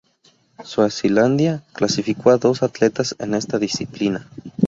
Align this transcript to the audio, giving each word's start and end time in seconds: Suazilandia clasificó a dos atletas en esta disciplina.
Suazilandia 0.63 1.61
clasificó 1.73 2.31
a 2.31 2.37
dos 2.37 2.63
atletas 2.63 3.15
en 3.19 3.35
esta 3.35 3.59
disciplina. 3.59 4.27